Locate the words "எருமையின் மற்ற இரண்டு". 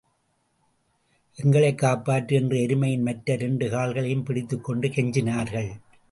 2.57-3.69